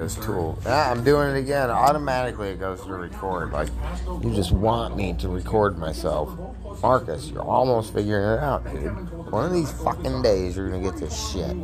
[0.00, 0.56] This tool.
[0.64, 1.70] Yeah, I'm doing it again.
[1.70, 3.50] Automatically, it goes to record.
[3.50, 3.68] Like,
[4.22, 6.30] you just want me to record myself.
[6.80, 9.10] Marcus, you're almost figuring it out, dude.
[9.32, 11.56] One of these fucking days, you're gonna get this shit.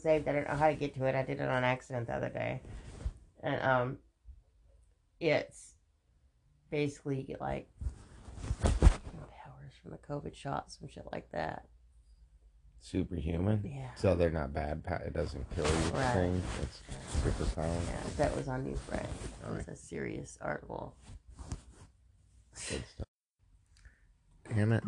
[0.00, 0.28] Saved.
[0.28, 1.14] I don't know how to get to it.
[1.14, 2.60] I did it on accident the other day,
[3.42, 3.98] and um,
[5.20, 5.74] it's
[6.70, 7.68] basically you get like
[8.62, 11.64] powers from the COVID shots and shit like that.
[12.82, 13.60] Superhuman?
[13.64, 13.90] Yeah.
[13.94, 14.82] So they're not bad.
[14.82, 15.90] pa- It doesn't kill you.
[15.92, 16.12] Right.
[16.14, 16.42] Thing.
[16.62, 16.80] It's
[17.22, 17.66] super power.
[17.86, 19.02] Yeah, that was on Newsfront.
[19.04, 19.08] It
[19.42, 19.68] was Alright.
[19.68, 20.94] a serious article.
[22.70, 23.06] Good stuff.
[24.48, 24.82] Damn it.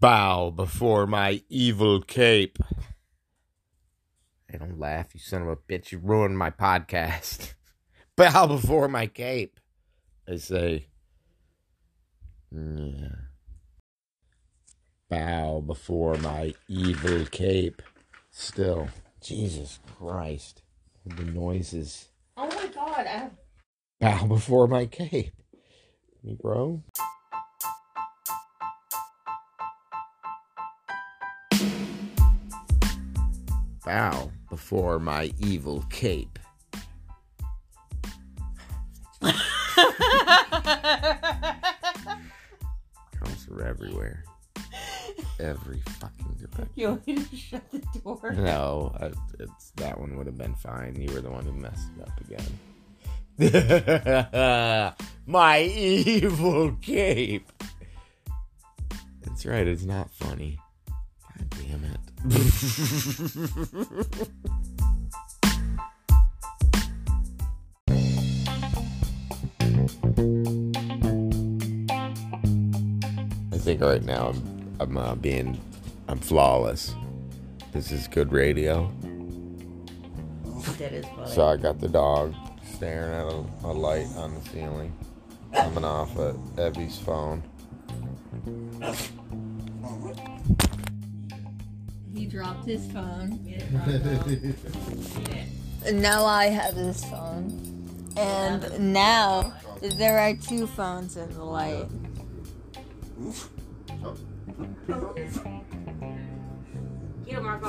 [0.00, 2.58] Bow before my evil cape.
[4.48, 5.92] Hey, don't laugh, you son of a bitch.
[5.92, 7.54] You ruined my podcast.
[8.16, 9.58] Bow before my cape.
[10.28, 10.86] I say.
[12.50, 13.08] Yeah.
[15.08, 17.80] Bow before my evil cape.
[18.30, 18.88] Still.
[19.22, 20.62] Jesus Christ.
[21.06, 22.08] The noises.
[22.36, 23.06] Oh my god!
[23.06, 23.30] I
[24.00, 25.32] Bow before my cape.
[26.22, 26.82] Me, bro.
[33.84, 36.38] Bow before my evil cape.
[45.42, 46.68] Every fucking direction.
[46.76, 48.30] you want me to shut the door?
[48.32, 49.10] No, uh,
[49.40, 50.94] it's that one would have been fine.
[51.00, 52.46] You were the one who messed it up again.
[55.26, 57.50] My evil cape.
[59.22, 59.66] That's right.
[59.66, 60.60] It's not funny.
[61.36, 61.98] God damn it.
[73.52, 74.51] I think right now I'm,
[74.82, 75.60] I'm uh, being
[76.08, 76.96] I'm flawless.
[77.72, 78.92] This is good radio.
[80.78, 81.30] That is funny.
[81.30, 82.34] So I got the dog
[82.74, 84.92] staring at a, a light on the ceiling,
[85.54, 87.44] coming off of Evie's phone.
[92.12, 93.38] He dropped his phone.
[95.84, 97.50] And now I have this phone.
[98.16, 99.52] And now
[99.98, 101.88] there are two phones in the light.
[107.24, 107.68] Get him, Marco.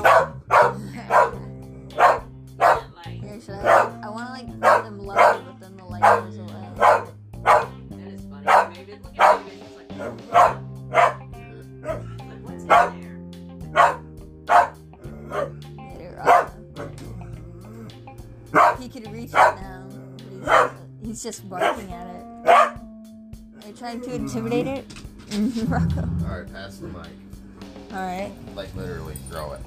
[3.44, 4.00] Should I?
[4.04, 6.70] I want to like put them low, but then the light goes away.
[6.78, 7.08] That
[8.14, 8.46] is funny.
[8.74, 9.58] Maybe look at David.
[9.60, 9.90] He's like,
[12.22, 13.18] like, what's in there?
[18.80, 19.90] He could reach it now.
[21.02, 22.24] He's, he's just barking at it.
[22.48, 24.86] Are you trying to intimidate it?
[25.68, 25.86] Rocco.
[25.86, 26.26] Mm-hmm.
[26.32, 27.08] All right, pass the mic.
[27.92, 28.32] Alright.
[28.56, 29.62] Like literally, throw it.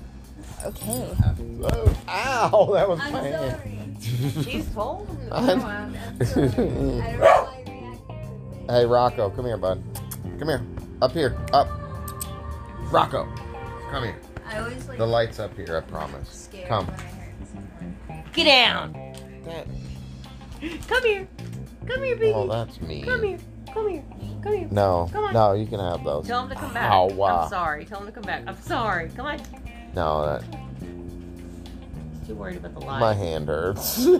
[0.64, 1.14] Okay.
[1.62, 2.70] Oh, ow!
[2.74, 3.96] That was I'm my hand.
[4.02, 5.28] She's told him.
[5.32, 6.48] I'm- I'm sorry.
[6.48, 8.70] I don't know why I reacted.
[8.70, 9.82] hey, Rocco, come here, bud.
[10.38, 10.62] Come here.
[11.02, 11.36] Up here.
[11.52, 11.68] Up.
[12.92, 13.26] Rocco,
[13.90, 14.16] come here.
[14.48, 15.76] I always like The light's up here.
[15.76, 16.28] I promise.
[16.28, 16.86] scared Come.
[16.86, 18.24] when I heard something.
[18.32, 18.92] Get down.
[19.44, 19.66] That-
[20.88, 21.28] Come here.
[21.86, 22.32] Come here, baby.
[22.34, 23.04] Oh, that's mean.
[23.04, 23.38] Come here.
[23.72, 24.04] Come here.
[24.46, 24.68] Come here.
[24.70, 25.34] No, Come on.
[25.34, 26.24] no, you can have those.
[26.24, 26.92] Tell him to come back.
[26.92, 27.26] Ow, wow.
[27.26, 27.48] I'm ah.
[27.48, 27.84] sorry.
[27.84, 28.44] Tell him to come back.
[28.46, 29.08] I'm sorry.
[29.16, 29.40] Come on.
[29.96, 30.44] No, that
[32.20, 33.00] He's too worried about the light.
[33.00, 34.06] my hand hurts.
[34.06, 34.16] I'm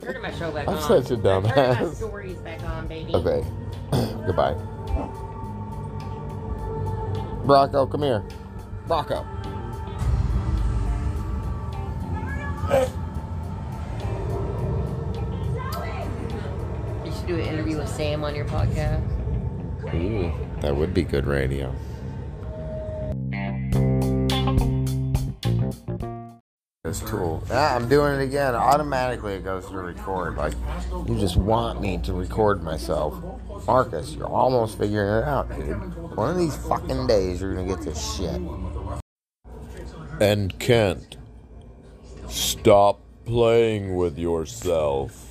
[0.00, 0.82] turning my show back I'm on.
[0.82, 1.94] such a I'm turning my dumbass.
[1.94, 3.14] stories back on, baby.
[3.14, 3.46] okay.
[4.26, 4.56] Goodbye.
[7.44, 8.24] Rocco, come here.
[8.88, 9.24] Rocco.
[17.28, 19.04] Do an interview with Sam on your podcast.
[19.94, 20.32] Ooh,
[20.62, 21.74] that would be good radio.
[26.84, 27.44] This tool.
[27.50, 28.54] Ah, I'm doing it again.
[28.54, 30.36] Automatically, it goes to record.
[30.36, 30.54] Like,
[31.06, 33.22] you just want me to record myself.
[33.66, 35.76] Marcus, you're almost figuring it out, dude.
[36.16, 38.40] One of these fucking days, you're gonna get this shit.
[40.18, 41.18] And Kent,
[42.26, 45.27] stop playing with yourself.